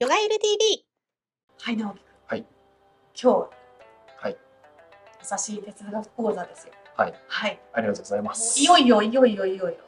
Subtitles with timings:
[0.00, 0.82] ヨガエル TV。
[1.60, 2.04] はい、直樹君。
[2.26, 2.38] はい。
[2.40, 2.46] 今
[3.14, 3.50] 日は、
[4.16, 4.36] はい。
[5.30, 6.72] 優しい哲学講座ですよ。
[6.96, 7.14] はい。
[7.28, 7.60] はい。
[7.74, 8.58] ありがとうございます。
[8.58, 9.78] いよいよ、いよいよ、いよいよ。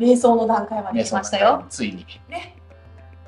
[0.00, 1.64] 瞑想の段階まで来ましたよ。
[1.68, 2.04] ついに。
[2.28, 2.56] ね。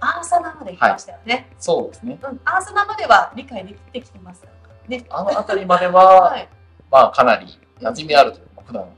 [0.01, 1.53] アーサナまで来ましたよね。
[1.57, 2.19] そうですね。
[2.21, 2.41] うん。
[2.45, 4.43] アーサナまでは理解できてきてます。
[4.89, 5.07] ね。
[5.11, 6.49] あの辺りまでは、 はい。
[6.91, 7.47] まあかなり
[7.79, 8.89] 馴染みあるというか、普段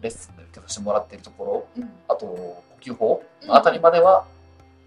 [0.00, 1.90] レッスンで受けさせてもらっているところ、うん。
[2.06, 4.26] あと呼吸法のあたりまでは、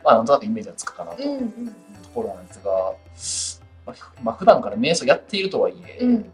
[0.03, 1.39] まあなんとなくイメージがつくかなという
[2.03, 2.71] ところなんですが、
[3.85, 6.09] まあ、まあ普段から瞑想やっているとはいえ、うん。
[6.09, 6.33] うん。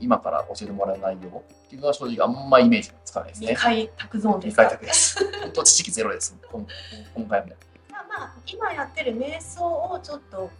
[0.00, 3.54] 今から教えてもらえないよっていうのは正直あんまイメージがつかないです二ね。
[3.56, 4.62] 回卓ゾーンで理すか？
[4.64, 5.40] 解宅です。
[5.40, 6.36] 本当知識ゼロです。
[6.52, 6.66] 今
[7.14, 7.56] 今回もね。
[7.90, 10.50] まあまあ、今やってる瞑想をちょっと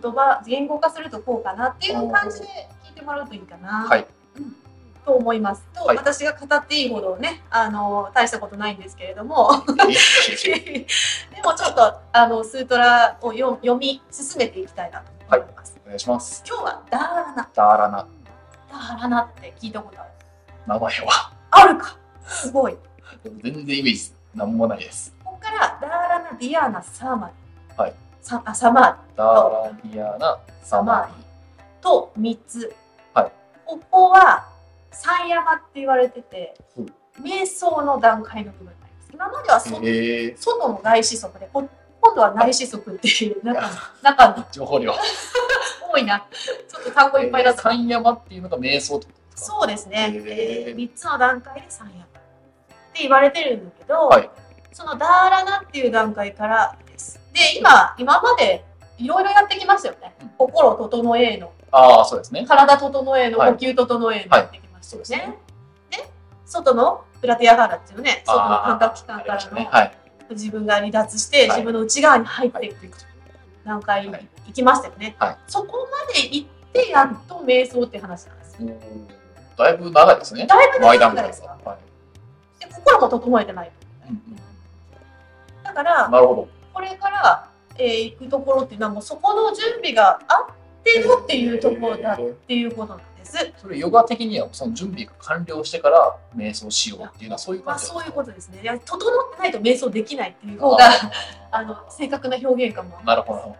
[0.00, 2.46] 言葉、言語化するとこうかなっていう感じで
[2.84, 3.86] 聞いてもらうといいかな。
[3.88, 4.06] はい。
[5.04, 5.66] と思います。
[5.74, 15.78] と、はい私が語っていいほどね、あの、大したことないんですけれども、 でもちょっと、あの、スートラを読読み進めていきたいなと思います。
[15.84, 16.42] お願いします。
[16.46, 17.48] 今日は、ダーラナ。
[17.54, 18.06] ダーラナ、
[18.70, 20.10] ダーラナって聞いたことある？
[20.66, 21.32] 名前は？
[21.50, 22.76] あるかすごい。
[23.24, 25.14] 全然イメージなんもないです。
[25.24, 27.80] ここから、ダーラナ、ディアーナ、サーマディ。
[27.82, 27.94] はい。
[28.20, 29.16] さあサマーディ。
[29.16, 31.12] ダーラディアナ、サマーデ
[31.80, 32.74] と3つ、
[33.14, 33.32] はい
[33.66, 34.46] ここは
[34.92, 36.54] 三山って言われてて
[37.20, 39.10] 瞑想の段階の部分になります。
[39.12, 40.34] 今まではそ、え。
[40.36, 41.68] 外の外視足でこ
[42.00, 44.02] 今度は内視足っていう 中ー。
[44.02, 44.94] 中に情報量。
[45.92, 46.26] 多いな。
[46.68, 49.56] ちょっと単語いっぱいだった、三山っていうのが瞑想ってことですか。
[49.58, 50.24] そうですね、へー
[50.68, 52.06] えー、3つの段階で三山っ
[52.92, 54.30] て言われてるんだけど、はい。
[54.72, 57.20] そのダーラナっていう段階からです。
[57.32, 58.64] で今今まで
[58.98, 60.28] いろいろやってきましたよね、うん。
[60.38, 61.52] 心整えの。
[61.70, 62.44] ああ、そうですね。
[62.46, 63.52] 体整えの、はい。
[63.52, 65.26] 呼吸整えのやってきましたよね。
[65.26, 65.38] はい
[65.98, 66.10] で
[66.44, 69.50] 外のプラティアガーラっていうね、外の感覚器官から。
[69.50, 69.96] のはい。
[70.30, 72.98] 自分が離脱して、はい自分の内側に入っていく
[73.64, 75.16] 段階にはい行きましたよね。
[75.18, 78.58] はいそこまで行ってやっと瞑想って話なんです。
[79.56, 80.46] だいぶ長いですね。
[80.46, 81.70] だいぶ長いいですかな。
[81.70, 81.78] はい。
[82.60, 83.70] で心も整えてない
[84.08, 84.36] うん
[85.62, 86.48] だから、なるほど。
[86.74, 87.48] これから、
[87.78, 93.11] えー行くところっていうのはもうそこの準備があってのっていうところだっていうことなんです。
[93.56, 98.60] それヨガ的にはその準備が完了してから瞑想しようっていうのはそういうまあ感じそういうことですね。
[98.62, 100.90] いや整ってないと瞑想できないっていう方が、
[101.50, 102.98] あの正確な表現かも。
[103.04, 103.56] なるほど。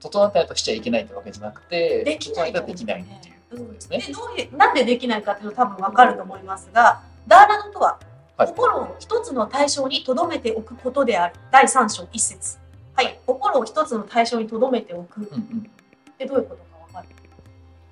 [0.00, 3.98] 整ってないとしちゃいけないってわけじゃなくて、できない整えたらできないっていうことですね。
[3.98, 7.98] でどういうなんでできないかっていうの多分わかると思いますが、ダーラナとは、
[8.36, 11.34] はい心を一つの対象に留めておくことである。
[11.50, 12.58] 第三章一節。
[12.94, 15.70] はい、心を一つの対象に留めておくっうんうん。
[16.16, 16.77] てどういうことか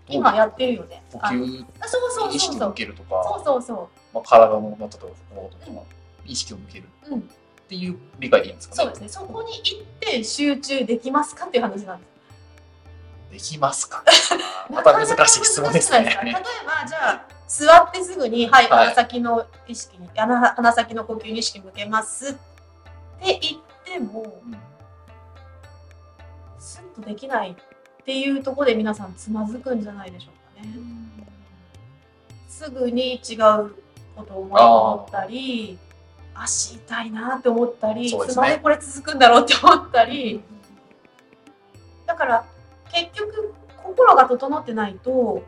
[0.08, 1.02] 今やってるよね。
[1.12, 2.74] 呼吸あそうそうに意識を向そうそう。
[2.74, 5.82] けるとか、そうそうそまあ、体の中とかとか、
[6.24, 7.14] 意識を向けるう。
[7.14, 7.22] うん、っ
[7.68, 8.82] ていう理解でいいんですかね。
[8.82, 9.08] そうですね。
[9.08, 12.16] そこに一点集中できますかっていう話なんです。
[13.32, 14.04] できますか
[14.70, 16.04] また難しい質問ですね。
[16.04, 22.32] 例えばじゃあ座ってすぐに、はい、はい鼻先の意識に鼻鼻先の呼吸に意識向けますっ
[23.20, 24.58] て言ってもうん
[26.58, 27.56] スッとできない
[28.06, 30.72] っていうところで皆さんつまずくんじゃないでしょうかね。
[32.48, 33.74] すぐに違う
[34.14, 35.76] ことを思ったり
[36.32, 38.34] 足痛いなって思ったり、そうですね。
[38.34, 40.40] つまでこれ続くんだろうって思ったり。
[42.06, 42.44] だから
[42.92, 43.52] 結局
[43.82, 45.42] 心が整ってないと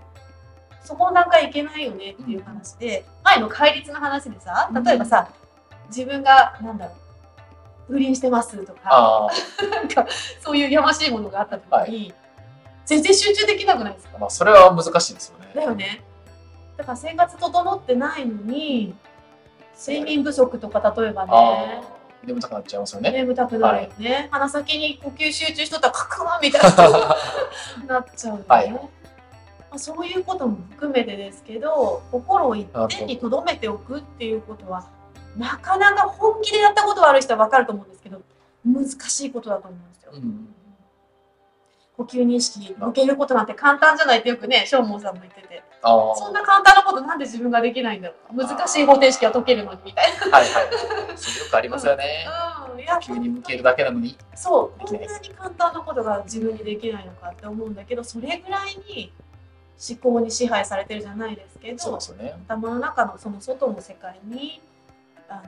[0.83, 5.31] そこの段階いけないよねっていう話で、前の戒律の話でさ例えばさ、
[5.91, 6.93] 自分がなんだろ
[7.89, 9.29] う不倫してますとかあ
[9.71, 10.09] なんか
[10.41, 12.15] そういうやましいものがあった時に、
[12.89, 14.13] 全然集中できなくないですか？
[14.17, 15.53] あ、まあそれは難しいですよね。
[15.55, 16.03] だよね。
[16.77, 18.95] だから生活整ってないのに、
[19.79, 21.83] 睡眠不足とか例えばね、
[22.25, 23.11] 眠たくなっちゃいますよね。
[23.13, 24.29] 眠たくなるよね。
[24.31, 27.17] 鼻先に呼吸集中しとったらカクワンみたいな
[27.95, 28.45] なっちゃうよね。
[28.49, 28.81] はいま
[29.73, 32.67] あ、そういうことも含めてですけど、心を一
[32.97, 34.87] 点に留めておくっていうことは、
[35.37, 38.23] なかなか本気でやったことがある人は分かると思うんですけど、
[38.65, 40.13] 難しいことだと思うんですよ。
[40.15, 40.55] うん
[41.99, 45.65] 呼吸認識向けることなんて簡単じゃないってよくね、ショーモンさんも言ってて。
[45.83, 50.49] そんな簡単なことなんで自分ができないんだろう難しい方程式は解けるのにみたいはいはい。
[51.17, 52.25] それよくありますよね。
[52.27, 52.71] な。
[52.73, 54.17] うん、いや急に向けるだけなのに。
[54.35, 59.13] そう、こんなに簡単なことが自分にできないのかって思うんだけど、それぐらいに
[59.79, 62.35] 思考に支配されてるじゃないですけどそうで、すよね。
[62.49, 64.61] 頭の中のその外の世界に
[65.29, 65.43] あの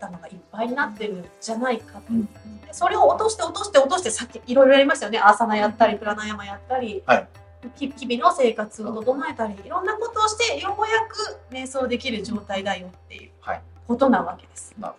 [0.00, 2.04] 頭がいっぱいになってるんじゃないかと。
[2.10, 2.26] うん
[2.66, 5.18] でそれを落として落として落としてさっきいろいろやりましたよね。
[5.18, 7.28] アーサナやったり、プラナヤマやったり、はい
[7.76, 14.74] き日々の生活を整えたり、いろんなことをしてようやく瞑想できる状態だよっていうはいことなわけです。
[14.78, 14.94] なる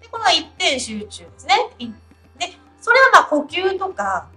[0.00, 1.54] で、この一点集中ですね。
[1.78, 1.88] い
[2.38, 2.46] で、
[2.80, 4.28] そそれはまあ呼吸とか、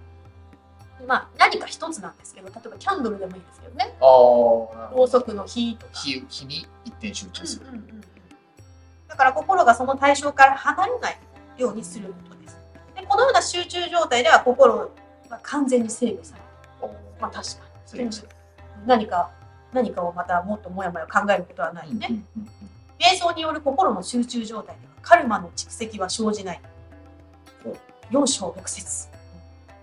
[1.06, 3.94] まあ何か一つなんですけど、例えばキャンドルでもいいですけどね。
[4.00, 5.92] ろうそくの火とか。
[5.94, 7.66] 火火に一点集中する。
[7.66, 8.01] うんうんうんうん
[9.12, 11.18] だから心がその対象から離れない
[11.58, 12.58] ようにすることです。
[12.96, 14.90] でこのような集中状態では心
[15.28, 16.94] が完全に制御される。
[17.20, 17.62] まあ確か
[17.94, 18.10] に。
[18.86, 19.30] 何か、
[19.70, 22.22] 何かをまたもっともやもや考えることはないよね。
[22.98, 26.60] 瞑想による心の集中状態ではカルマの蓄積は生じない
[27.66, 27.76] お。
[28.10, 29.08] 四章六節。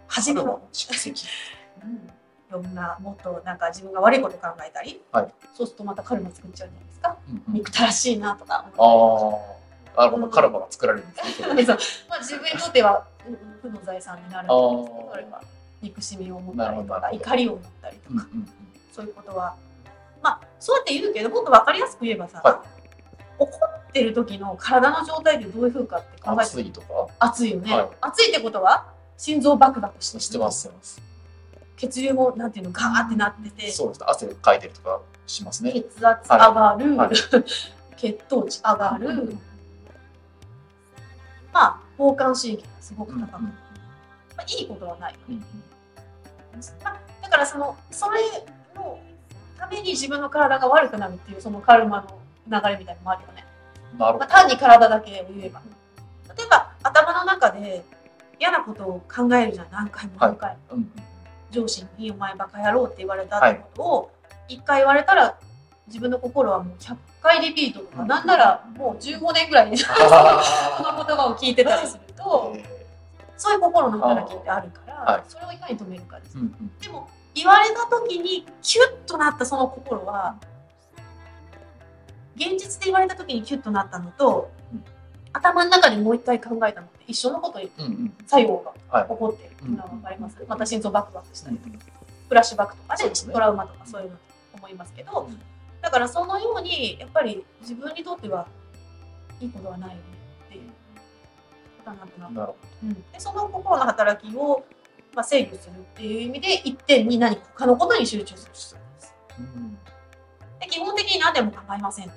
[0.07, 1.27] 初めの、蓄積。
[1.83, 1.97] うん、い
[2.51, 5.33] ろんなもっとなんか自分が悪いこと考えたり、はい。
[5.55, 7.17] そうするとまたカルマ作っちゃうんじゃないですか？
[7.29, 7.53] うんうん。
[7.53, 9.57] 憎たらしいなとかあ思
[9.95, 11.47] あ、なるほど、カルマが作られるんですね。
[12.09, 15.41] まあ自分にとってはうん負の財産になるんですけどそれは
[15.81, 18.47] 憎しみを持ったりとか怒りを持ったりとか、うんうんうん。
[18.93, 19.55] そういうことは
[20.21, 22.63] まあそうやって言うけどもっと分かりやすく言えばさ、は
[23.37, 26.87] 怒ってる時の体の状態ってどういうふうかって考えて暑いとか
[27.19, 28.85] 熱いよね、はい熱いってことは
[29.17, 31.01] 心臓バクバクしてしてます、してます。
[31.79, 34.01] 血流もなんていうのガーってなっててそうです。
[34.01, 34.05] ね。
[34.09, 35.71] 汗かいてるとかしますね。
[35.71, 37.09] 血圧上がる、はい。
[37.95, 39.41] 血糖値上がる、うん。
[41.53, 43.21] まあ交感神経がすごくうん。
[43.21, 43.49] 高く、ま
[44.39, 45.39] あ、いいことはないうん。
[45.39, 45.45] ま
[46.91, 48.19] あ、だからそのそれ
[48.75, 48.99] の
[49.57, 52.19] ために自分の体が悪くなるっていうそのカルマの
[52.61, 53.45] 流れみたいなのもあるよね、
[53.97, 54.31] まあ、なるほど。
[54.31, 55.61] 単に体だけを言えば。
[56.37, 57.85] 例えば頭の中で
[58.37, 59.67] 嫌なことを考えるじゃん。
[59.71, 60.91] 何回も何回も、うんうん
[61.51, 64.11] 上司に「お前バカ野郎」って言われたってことを
[64.47, 65.35] 1回言われたら
[65.87, 68.07] 自分の心はもう100回リピートとか、うん。
[68.07, 72.55] なんならもう15年ぐらい そのあ言葉を聞いてたりすると
[73.37, 75.23] そういう心の働きってあるから、はい。
[75.27, 76.35] それをいかに止めるかです、
[76.81, 80.35] でも言われた時にキュッとなったその心は
[82.35, 84.58] 現実で言われた時にキュッとなったのと、うん
[85.33, 88.13] 頭の中でもう一回考えたのって一緒のことうんうん。
[88.25, 88.57] 作用
[88.89, 89.09] がはい。
[89.09, 91.75] 起こっていうのは分かります、また心臓バクバクしたりとか
[92.27, 93.33] フラッシュバックとかですね。
[93.33, 94.21] トラウマとかそういうのと
[94.57, 95.41] 思いますけど、うん
[95.81, 98.45] だからそのようにやっぱり自分にとっては
[99.39, 100.01] いいことはないよね
[100.47, 100.63] っていう。
[101.85, 102.49] ことなんとな
[102.83, 104.65] うん、でその心の働きを、
[105.13, 109.15] まあ、制御するっていう意味で一点に何か他のことに集中する必要です。
[110.59, 112.11] で基本的に何でも構いませんと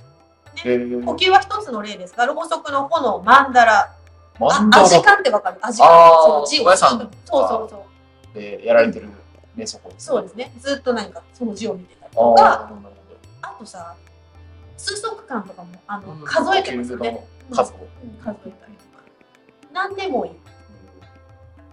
[0.65, 1.05] えー。
[1.05, 2.15] 呼吸は一つの例です。
[2.15, 3.95] がろうそくの炎マンダラ
[4.39, 5.59] マンダアジカンってわかる？
[5.63, 5.89] アジカン
[6.25, 6.65] その字を。
[6.65, 6.97] そうそ
[7.65, 7.87] うそ
[8.35, 8.39] う。
[8.39, 9.09] でやられてる
[9.57, 10.53] 瞑想法ですそうですね。
[10.59, 12.71] ずっと何かその字を見てたりとか、
[13.43, 13.95] あとさ、
[14.77, 16.17] 数息間とかもあの。
[16.25, 17.27] 数えてますよね。
[17.53, 17.77] 数を。
[18.03, 18.11] うん。
[18.23, 19.05] 数えたりとか。
[19.73, 20.41] 何でもいいって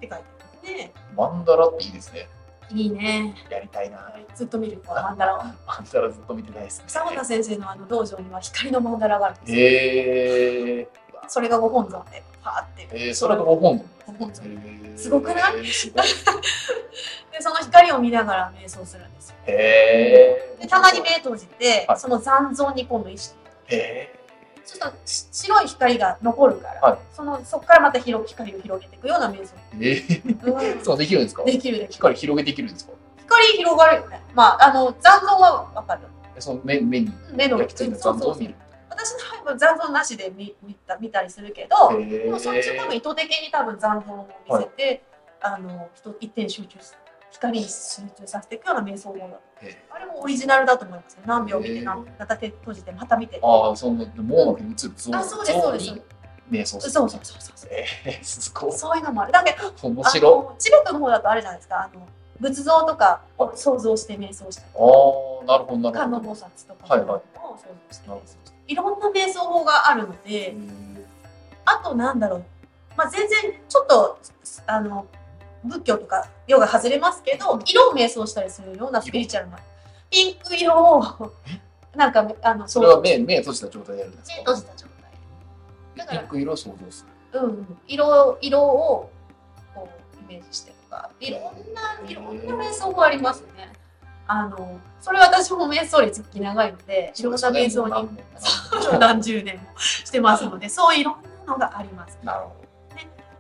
[0.02, 0.24] 書いてま
[0.68, 0.94] すね。
[1.16, 2.28] マンダラっていいですね。
[2.72, 3.36] いいね。
[3.50, 4.14] やりたいな。
[4.36, 5.38] ずっと見るとマンダラを。
[5.40, 5.56] マン
[5.92, 6.86] ダラずっと見てないですね。
[6.88, 9.58] 久田先生のあの道場には光のマンダラがあるんですよ。
[9.60, 12.88] えー、それがご本尊で、パーって。
[12.92, 14.46] えー、それがご本ご本尊。
[14.46, 14.62] 尊。
[14.66, 15.66] えーすごくない？
[15.66, 16.04] すごい。
[17.32, 19.36] で、その光を見ながら瞑想するんですよ。
[19.48, 20.62] へー。
[20.62, 23.36] で、たまに目閉じて、はいその残像に今度意識
[23.70, 24.14] へ
[24.72, 27.00] ちょっと白い光が残るから、はい。
[27.14, 29.82] そのそこからまた広光を広げていくような瞑想、ー。
[29.82, 30.76] えー。
[30.76, 30.84] うん。
[30.84, 31.44] そうできるんですか？
[31.44, 31.94] できるできる。
[31.94, 32.94] 光広げていけるんですか？
[33.18, 34.22] 光広がるよね。
[34.34, 36.02] まああの残像は分かる。
[36.36, 37.12] えその目目に。
[37.34, 38.56] 目の焼き付いた残像を見る。
[38.90, 45.04] 私の場合は残像なしで見見た見たりするけど、でもそっち多分意図的に多分残像を見せて、
[45.42, 46.98] あの人一点集中す
[47.32, 49.30] 光に集中させていくような瞑想法だへ
[49.90, 51.14] あれもオリジナルだと思います。
[51.14, 53.40] よ何秒見て何秒また手閉じてまた見て。
[53.42, 56.02] ああ、その網膜に映る像あそうですそうです
[56.50, 56.82] 瞑想。
[56.82, 58.72] そうそうそうそうえー、すごい。
[58.72, 59.32] そういうのもある。
[59.32, 61.82] だけ面白チベットの方だとあるじゃないですか。
[61.82, 62.08] あの
[62.40, 64.80] 仏像とかを想像して瞑想したりあ
[65.42, 66.30] あ、なるほど、なる観ほど。
[66.30, 70.56] 音菩薩とかを想像して瞑想したりいろんな瞑想法があるので
[71.66, 72.44] あとなんだろう、
[72.96, 74.20] まあ、全然ちょっと
[74.68, 75.06] あの
[75.64, 79.60] 仏教とかヨガ外れますけど色を瞑想したりするようなスピリチュアルな。
[80.10, 81.32] ピンク色を
[81.96, 85.12] なんかあのそれは目目閉じた状態でやるんです目か閉じた状態。
[85.98, 87.40] だからピンク色を想像する。
[87.42, 87.50] うん。
[87.50, 89.12] うん、色色を
[89.76, 89.90] こ
[90.30, 91.10] うイメージしてとか。
[91.20, 93.74] いろんないろんな瞑想法ありますね。
[94.28, 98.10] あのそれ私も瞑想率長いのでいろんな瞑想に
[99.00, 102.20] 何十年もしてますのでそういろんなのがあります。
[102.24, 102.60] なるほ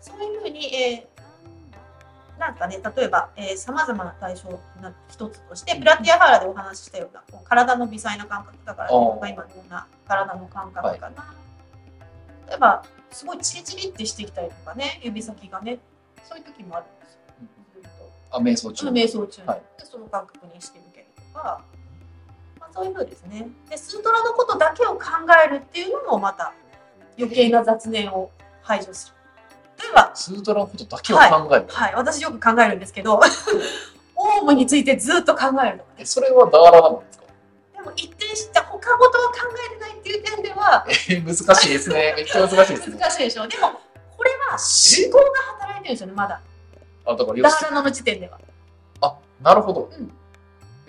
[0.01, 1.08] そういうふうに、えー
[2.39, 4.59] なんかね例えばさまざまな対象の
[5.09, 8.99] 一つとしてプラティアハラでお話ししたようなこう体の微細な感覚だからあー。
[8.99, 11.33] 自分が今のような体の感覚かな。
[12.47, 15.79] 例えばすごいチリチリってしてきたりとかね指先がね
[16.23, 18.05] そういう時もあるんですよ。
[18.31, 18.87] あ、瞑想中。
[18.87, 19.41] 瞑想中。
[19.41, 19.61] に、はい。
[19.77, 21.61] でその感覚に意識向けるとか、
[22.59, 23.49] まあ、そういうふうですね。
[23.69, 25.01] でスートラのことだけを考
[25.45, 26.53] えるっていうのもまた
[27.17, 28.31] 余計な雑念を
[28.61, 29.15] 排除する
[29.89, 31.23] 例えば、スートラのことだけを考
[31.55, 31.65] える。
[31.69, 33.19] はい、私よく考えるんですけど、
[34.15, 35.83] オウムについてずっと考えるの。
[35.97, 37.23] えそれはダーラなんですか？
[37.75, 39.35] でも一定して他事は考
[39.71, 42.13] えてないっていう点では、えー難しいですね。
[42.17, 42.97] めっちゃ難しいですね。
[42.99, 43.47] 難しいでしょ。
[43.47, 43.71] でも、
[44.17, 46.41] これは思考が働いてるんですよね、まだ。
[47.05, 48.37] あ、だからダーラナの時点では。
[49.01, 49.89] あ、なるほど。
[49.91, 50.13] うん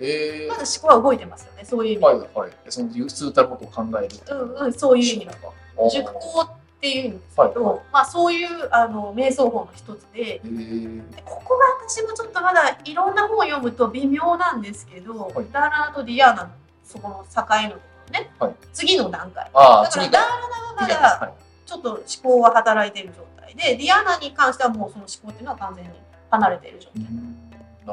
[0.03, 2.51] えー、まだ思考は動いてますよね、そういう意味はいはい。
[2.69, 5.53] そのスータのことを考えるううんうん、そういう意味だと。
[5.77, 6.47] あー熟考
[6.81, 15.45] っていうんですけど、はいまあそういうあの瞑想法の一つで、えー、でここが私もちょっとまだいろんな本を読むと微妙なんですけど、はい。
[15.51, 16.49] ダーラナとディアーナの
[16.83, 17.75] そこの境の
[18.11, 18.55] ね、はい。
[18.73, 19.45] 次の段階。
[19.45, 19.83] だから。
[19.83, 21.33] ダーラナはまだはい。
[21.69, 25.91] ちょっと思考は働いている状態で、ディアーナに関してはもうその思考っていうのは完全に
[26.31, 27.03] 離れている状態。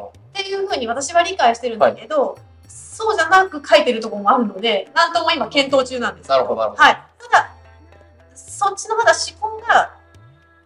[0.01, 6.83] っていうふうに私は理解してるんだけど、そうじゃなく書いてるところもあるので、なんとも今検討中なんですけなるほどなるほど。
[6.83, 7.03] はい。
[7.31, 7.51] ただ、
[8.47, 9.93] そっちのまだ思考が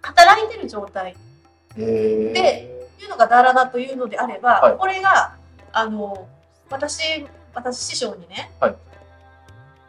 [0.02, 1.16] 働いてる状態
[1.76, 4.76] でというのがダーラナというのであれば、はい。
[4.76, 5.34] これが、
[5.72, 6.28] あの、
[6.70, 8.76] 私、私師匠にね、はい。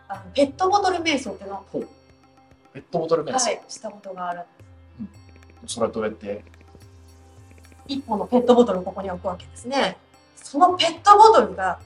[0.07, 1.49] あのペットボトル瞑想っていう。
[1.49, 1.65] のを、
[2.73, 4.41] ペットボトルメンス、はい、したことがある。
[5.67, 6.43] それはどうやって？
[7.87, 9.97] 一本のペットボトルをここに置くわけですね。
[10.35, 11.79] そのペットボトルが、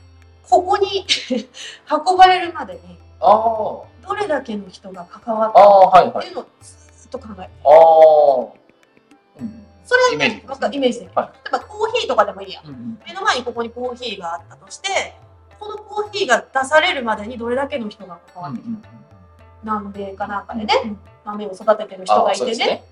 [0.50, 1.06] ここに
[1.90, 6.12] 運ばれるまでに、ああ、どれだけの人が関わっあた。
[6.12, 7.50] かっていうのをずっと考える。
[7.66, 9.66] ああ、うん。
[9.86, 11.10] それはイメージね、わかイメージで。
[11.14, 12.62] はい例えばコーヒーとかでもいいや。
[12.66, 15.16] うんうん目の前にここにコーヒーがあったとして、
[15.60, 18.84] このコーヒーが出されるまでにどれだけの人が関わってる、うんうん
[19.64, 22.84] 南米かなんかでね、うん豆を育ててる人がいてね。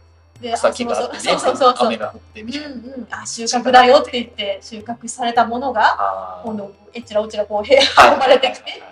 [0.41, 1.87] で草木があってね、そうそうそうそう。
[1.87, 2.67] 雨が降ってみたいな。
[2.67, 7.79] うんうん、あ収穫だよって言って収穫されたものがあ今度えちらおちらこう部屋
[8.13, 8.83] 運ばれてきて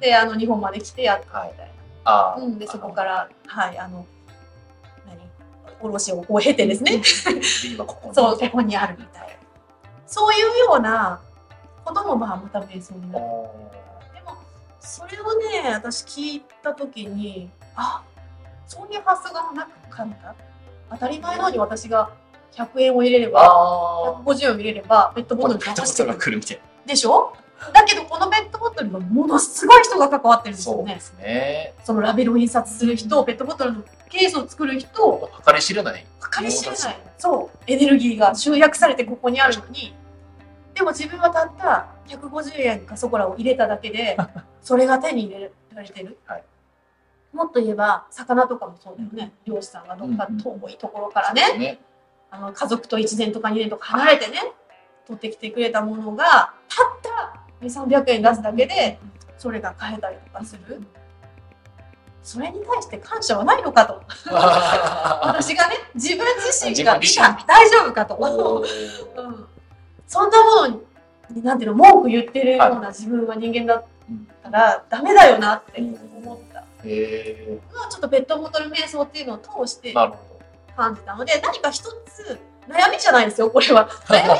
[0.00, 1.70] であの日本まで来てやったみたい
[2.04, 4.06] あな、うん、でそこからはいあの
[5.06, 5.18] 何？
[5.80, 6.98] 卸をこう経てですね。
[6.98, 7.02] で
[7.74, 8.14] 今ここに。
[8.14, 9.22] そうここにあるみたい。
[9.22, 9.34] な
[10.06, 11.20] そういうような
[11.84, 13.24] こともまあまた瞑想になる。
[14.14, 14.36] でも
[14.80, 18.02] それをね私聞いた時にあ
[18.66, 20.34] そういう発想がなかった。
[20.90, 22.10] 当たり前のように私が
[22.52, 26.40] 100円を入れればあ150円を入れればペットあ、ボトルに流してくる
[26.86, 27.34] でしょ？
[27.72, 30.58] だけどこのペットボトルはものすごい人が関わってるんな。
[30.58, 30.84] ですよね。
[30.84, 31.74] そうですね。
[31.84, 36.06] そのラベルを印刷する人ペットボトルのケースを作る人計り知れない。
[36.38, 37.00] 計り知れない。
[37.18, 39.94] そうエネルギーが集約されてここにあるのに。
[40.74, 44.16] でも自分はたった150円かそこらを入れただけで
[44.60, 46.44] それが手に入れられてる、はい。
[47.32, 49.32] もっと言えば魚とかもそうだよね。
[49.44, 51.78] 漁師さんがどっか遠いところからね、ね。
[52.30, 54.40] あの家族と1年とか2年とか離れてね
[55.06, 56.93] 取ってきてくれたものがたっ
[57.60, 58.98] た2300円出すだけで
[59.38, 60.80] それが買えたりとかする。
[62.22, 64.02] それに対して感謝はないのかと。
[65.22, 66.98] 私がね自分自身が
[67.46, 69.46] 大丈夫かと、うん、
[70.06, 73.84] そんなものになんていうの文句言ってるような自分は人間だっ
[74.42, 76.64] たらダメだよなって思った。
[76.84, 79.92] へのはちょっとペットボトル瞑想っていうのを通して
[80.76, 84.36] 感じたので何か一つ悩みじゃないですよこれは 悩み考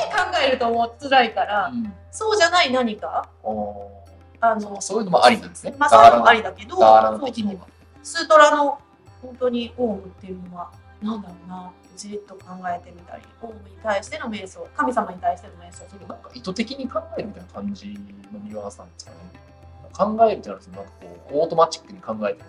[0.47, 1.77] えるともう辛いからど。
[1.77, 3.27] うんそうじゃない何か？
[3.43, 3.91] お
[4.39, 5.75] あのーそういうのもありなんですね。
[5.77, 6.77] まあそういうのもありだけど。
[8.03, 8.79] スートラの
[9.21, 10.69] 本当にオウムっていうのは
[11.01, 19.17] 何だろうなじっと考えてみたりオウムに対しての瞑想神様に対しての瞑想するなんか意図的に考えるみたいな感じのニュアンスなんですかね。
[19.97, 22.45] 考えるってなると、なんかこう、オートマチックに考えてる。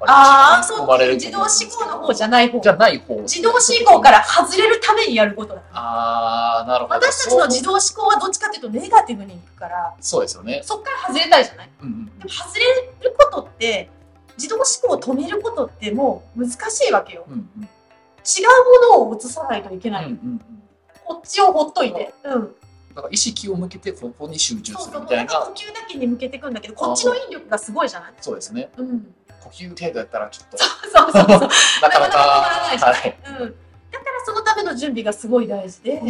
[0.00, 2.60] ああそう自動思考の方じゃない方。
[2.60, 3.16] じゃない方。
[3.22, 5.62] 自動思考から外れるためにやることだ。
[5.72, 6.94] ああ、なるほど。
[6.96, 9.94] 私たちの自動思考はどっちかっていうとネガティブにいくから。
[10.00, 10.60] そうですよね。
[10.64, 11.70] そっから外れたいじゃない。
[11.82, 12.64] うんうんでも外れ
[13.08, 13.90] ることって
[14.36, 17.24] 自動思考を止めることってもう難しいわけよ。
[17.28, 17.62] うんうん。
[17.62, 20.62] 違うものを移さないといけない、うんうんうん。
[21.04, 22.12] こっちをほっといて。
[22.24, 22.54] うん。
[22.94, 25.32] だから意識を向けてここに集中そうそうするみたいな。
[25.32, 28.14] 呼吸だけに向けていくんだけどこっちの引力がすごいじゃない。
[28.20, 28.70] そうですね。
[28.76, 30.58] うん呼吸程度やったらちょっと。
[30.58, 30.64] そ
[31.08, 31.48] うそうそう
[31.82, 33.56] なかなかなかはい、うん、
[33.90, 36.02] だからそのための準備がすごい大事で、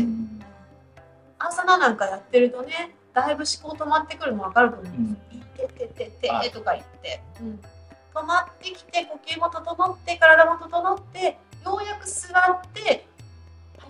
[1.39, 5.37] 朝のなんかやってるとねだいぶ思考止まってくるの分かると思うんです。
[5.37, 5.45] よ。
[5.57, 6.51] てってってってはい。
[6.51, 7.61] とか言って、うん、
[8.15, 13.05] 止まってきて呼吸も整って体も整ってようやく座ってはい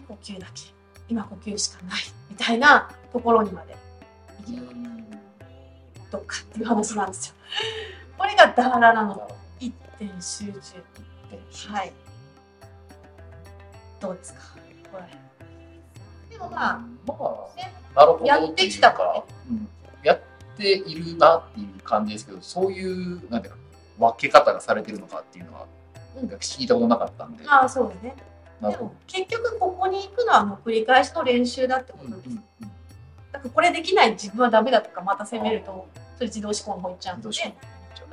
[0.08, 0.74] 呼吸だけ。
[1.08, 2.02] 今呼吸しかない。
[2.30, 3.76] みたいなところにまで
[4.46, 4.84] 行ける
[6.10, 7.34] どうかっていう話なんですよ。
[8.18, 9.28] これがダーララの
[9.60, 11.72] 一点集中。
[11.72, 11.92] はい。
[14.00, 14.40] どうですか？
[14.92, 15.04] これ。
[16.30, 19.68] でもまあ、まあねなるほどやってきたからねうん
[20.02, 20.20] やっ
[20.56, 23.58] ているなっていう感じですけどそういうなんていうか
[23.98, 25.66] 分け方がされてるのかっていうのは
[26.16, 28.16] うん聞いたことなかったんで、ああ、そうですね。
[28.60, 32.28] なるほでも結局ここに行くのはもう繰り返しの練習だってことです。
[32.28, 32.70] うんうん。
[33.32, 37.32] だからこれできない自分はダメだとかまた責めるとそれ自動思考の方いっちゃうのでど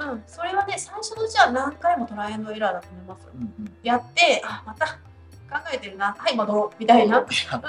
[0.09, 3.31] うん、それはね最初のうちは何回もトライアンドエラーだと思いますよ。
[3.35, 3.73] うんうん。
[3.83, 6.15] やってあまた考えてるな。
[6.17, 7.25] はい戻ろうみたいな、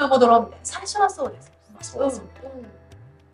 [0.09, 0.41] 戻ろう。
[0.47, 0.65] みたいな。
[0.65, 1.53] 最初はそうです。
[1.83, 2.67] そうですようんうん、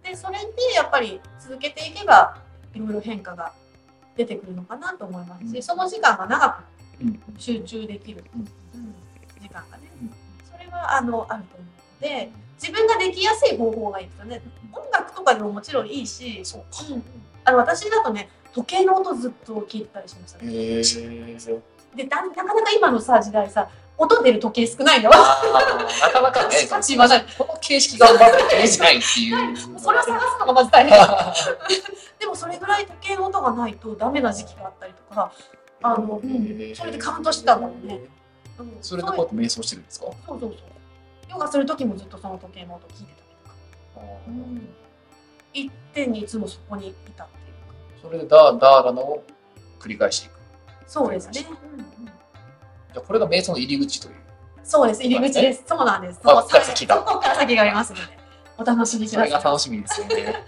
[0.02, 2.38] でそれでやっぱり続けていけば
[2.72, 3.52] いろいろ変化が
[4.16, 5.62] 出てくるのかなと思いますし、うん。
[5.62, 6.62] その時間が長く
[7.38, 8.94] 集中できる、うんうん。
[9.40, 10.14] 時間がね、うん。
[10.50, 14.42] それはあのあると思うので自分ができやすい方法がいいですよね。
[14.72, 16.68] 音楽とかでももちろんいいし、そうか。
[16.90, 17.02] うん。
[17.44, 20.82] あの私だとね時計の音ずっと聞いてたりしましたね、へえ。
[21.96, 29.56] でだなかなか今のさ時代さ音出る時計少ないのなかなかね、カチカチこの形式がまだ形じゃないっていう。
[29.78, 30.98] それを探すのがまず大変。
[32.20, 35.32] でもそれぐらい時計の音がないとダメな時期があったりとか
[35.82, 38.00] あの、うんそれでカウントしてたんだもんね、
[38.58, 38.78] うん。
[38.80, 40.06] それでこうやって瞑想してるんですか？
[40.06, 40.58] そうそうそう。
[41.30, 43.26] ヨガする時もずっとその時計の音聞いてたり
[43.94, 44.68] とか、うん、
[45.52, 47.47] 一点にいつもそこにいたって
[48.02, 49.22] それでダーダーラナを
[49.78, 50.38] 繰り返していく。
[50.86, 51.88] そうですね、うんうん
[52.90, 54.14] じゃあこれが瞑想の入り口という。
[54.64, 58.02] そうです入り口ですそうなんですあそこから先がそこから先がありますので
[58.58, 60.14] お楽しみくそださいれが楽しみですよね。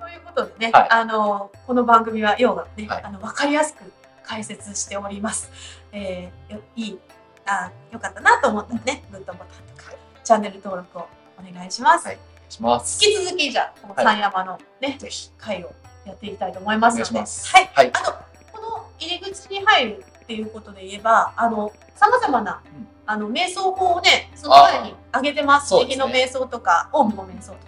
[0.00, 3.92] ということでね、はいあのこの番組はヨガね、はいあの分かりやすく
[4.22, 5.50] 解説しております。
[5.92, 6.98] えー、よいい
[7.46, 9.92] あよかったなと思ったらね、グッドボタンとか
[10.24, 12.06] チャンネル登録をお願いします。
[12.06, 13.04] はいお願いします。
[13.04, 15.30] 引き続きじゃあこの三山のね、ぜひ。
[15.38, 15.72] 会を
[16.04, 17.70] やっていきたいと思いますので、はい。
[17.74, 17.90] はい。
[17.92, 18.12] あと
[18.52, 25.68] この入り口に入るっていうことで言えば、あの様々な、うんあの瞑想法をね、その前に上げてます。
[25.68, 27.62] そうですね右の瞑想とか、オウムの瞑想とか、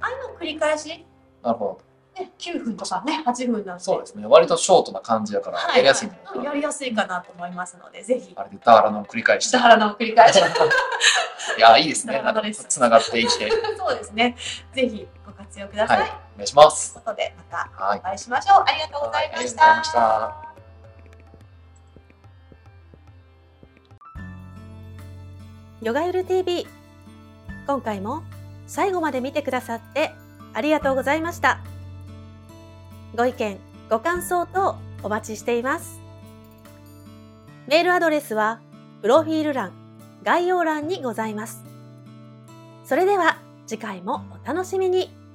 [0.00, 1.06] ああいうのを繰り返し
[1.42, 1.80] なるほ
[2.16, 2.22] ど。
[2.22, 3.84] ね、9分とかね、8分なんで。
[3.84, 4.26] そうですね。
[4.26, 9.56] 割とショートな感じだから、はいやりやすいのうんやりやすいかなと思いますので、ぜひ、あれでダーラナを繰り返して。
[9.56, 10.40] 下原の繰り返し。
[11.58, 12.22] いや、いいですね。
[12.22, 13.50] なんかつながっていって。
[13.76, 14.36] そうですね。
[14.72, 16.00] ぜひご活用ください。
[16.00, 16.08] はい。
[16.08, 17.04] お願いしますという。
[17.04, 17.98] ことで、またはい。
[17.98, 18.64] お会いしましょう。
[18.66, 19.38] ありがとうございました。
[19.38, 20.52] ありがとうございました。
[25.82, 26.64] ヨガユル TV
[27.66, 28.22] 今回も
[28.68, 30.12] 最後まで見てくださって
[30.54, 31.60] ありがとうございました
[33.16, 33.58] ご意見
[33.90, 36.00] ご感想等お待ちしています
[37.66, 38.60] メールアドレスは
[39.02, 39.81] プロフィール欄
[40.22, 41.64] 概要欄にございます。
[42.84, 45.21] それでは次回もお楽しみに。